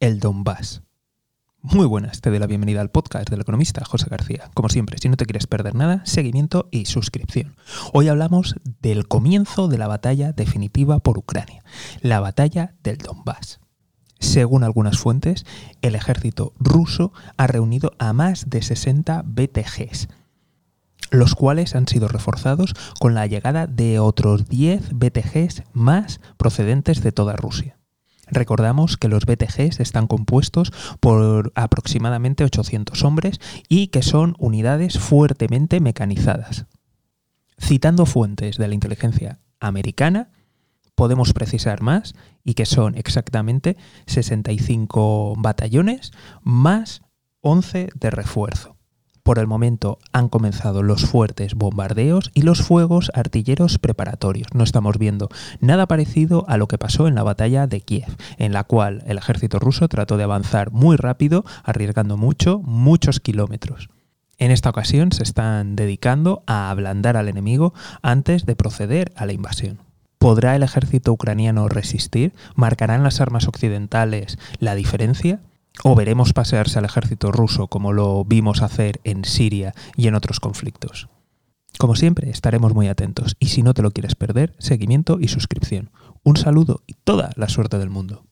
el 0.00 0.20
Donbass. 0.20 0.82
Muy 1.60 1.86
buenas, 1.86 2.20
te 2.20 2.30
doy 2.30 2.38
la 2.38 2.46
bienvenida 2.46 2.80
al 2.80 2.90
podcast 2.90 3.28
del 3.28 3.40
economista 3.40 3.84
José 3.84 4.06
García. 4.08 4.48
Como 4.54 4.68
siempre, 4.68 4.96
si 4.98 5.08
no 5.08 5.16
te 5.16 5.26
quieres 5.26 5.48
perder 5.48 5.74
nada, 5.74 6.02
seguimiento 6.06 6.68
y 6.70 6.86
suscripción. 6.86 7.56
Hoy 7.92 8.06
hablamos 8.06 8.54
del 8.80 9.08
comienzo 9.08 9.66
de 9.66 9.76
la 9.76 9.88
batalla 9.88 10.32
definitiva 10.32 11.00
por 11.00 11.18
Ucrania, 11.18 11.64
la 12.00 12.20
batalla 12.20 12.76
del 12.84 12.98
Donbass. 12.98 13.58
Según 14.20 14.62
algunas 14.62 14.98
fuentes, 14.98 15.44
el 15.82 15.96
ejército 15.96 16.52
ruso 16.60 17.12
ha 17.36 17.48
reunido 17.48 17.92
a 17.98 18.12
más 18.12 18.50
de 18.50 18.62
60 18.62 19.24
BTGs, 19.26 20.08
los 21.10 21.34
cuales 21.34 21.74
han 21.74 21.88
sido 21.88 22.06
reforzados 22.06 22.74
con 23.00 23.14
la 23.14 23.26
llegada 23.26 23.66
de 23.66 23.98
otros 23.98 24.48
10 24.48 24.92
BTGs 24.92 25.64
más 25.72 26.20
procedentes 26.36 27.02
de 27.02 27.10
toda 27.10 27.34
Rusia. 27.34 27.77
Recordamos 28.30 28.96
que 28.96 29.08
los 29.08 29.26
BTGs 29.26 29.80
están 29.80 30.06
compuestos 30.06 30.72
por 31.00 31.52
aproximadamente 31.54 32.44
800 32.44 33.02
hombres 33.04 33.40
y 33.68 33.88
que 33.88 34.02
son 34.02 34.34
unidades 34.38 34.98
fuertemente 34.98 35.80
mecanizadas. 35.80 36.66
Citando 37.60 38.06
fuentes 38.06 38.56
de 38.56 38.68
la 38.68 38.74
inteligencia 38.74 39.40
americana, 39.60 40.30
podemos 40.94 41.32
precisar 41.32 41.82
más 41.82 42.14
y 42.44 42.54
que 42.54 42.66
son 42.66 42.96
exactamente 42.96 43.76
65 44.06 45.34
batallones 45.36 46.12
más 46.42 47.02
11 47.40 47.90
de 47.94 48.10
refuerzo. 48.10 48.77
Por 49.28 49.38
el 49.38 49.46
momento 49.46 49.98
han 50.10 50.30
comenzado 50.30 50.82
los 50.82 51.04
fuertes 51.04 51.54
bombardeos 51.54 52.30
y 52.32 52.40
los 52.40 52.62
fuegos 52.62 53.10
artilleros 53.12 53.78
preparatorios. 53.78 54.48
No 54.54 54.64
estamos 54.64 54.96
viendo 54.96 55.28
nada 55.60 55.86
parecido 55.86 56.46
a 56.48 56.56
lo 56.56 56.66
que 56.66 56.78
pasó 56.78 57.06
en 57.08 57.14
la 57.14 57.24
batalla 57.24 57.66
de 57.66 57.82
Kiev, 57.82 58.16
en 58.38 58.54
la 58.54 58.64
cual 58.64 59.04
el 59.06 59.18
ejército 59.18 59.58
ruso 59.58 59.86
trató 59.88 60.16
de 60.16 60.24
avanzar 60.24 60.72
muy 60.72 60.96
rápido, 60.96 61.44
arriesgando 61.62 62.16
mucho, 62.16 62.60
muchos 62.60 63.20
kilómetros. 63.20 63.90
En 64.38 64.50
esta 64.50 64.70
ocasión 64.70 65.12
se 65.12 65.24
están 65.24 65.76
dedicando 65.76 66.42
a 66.46 66.70
ablandar 66.70 67.18
al 67.18 67.28
enemigo 67.28 67.74
antes 68.00 68.46
de 68.46 68.56
proceder 68.56 69.12
a 69.14 69.26
la 69.26 69.34
invasión. 69.34 69.80
¿Podrá 70.16 70.56
el 70.56 70.62
ejército 70.62 71.12
ucraniano 71.12 71.68
resistir? 71.68 72.32
¿Marcarán 72.54 73.02
las 73.02 73.20
armas 73.20 73.46
occidentales 73.46 74.38
la 74.58 74.74
diferencia? 74.74 75.40
O 75.84 75.94
veremos 75.94 76.32
pasearse 76.32 76.78
al 76.78 76.84
ejército 76.84 77.32
ruso 77.32 77.68
como 77.68 77.92
lo 77.92 78.24
vimos 78.24 78.62
hacer 78.62 79.00
en 79.04 79.24
Siria 79.24 79.74
y 79.96 80.08
en 80.08 80.14
otros 80.14 80.40
conflictos. 80.40 81.08
Como 81.78 81.94
siempre, 81.94 82.30
estaremos 82.30 82.74
muy 82.74 82.88
atentos 82.88 83.36
y 83.38 83.48
si 83.48 83.62
no 83.62 83.74
te 83.74 83.82
lo 83.82 83.92
quieres 83.92 84.14
perder, 84.14 84.54
seguimiento 84.58 85.18
y 85.20 85.28
suscripción. 85.28 85.90
Un 86.24 86.36
saludo 86.36 86.82
y 86.86 86.94
toda 86.94 87.30
la 87.36 87.48
suerte 87.48 87.78
del 87.78 87.90
mundo. 87.90 88.27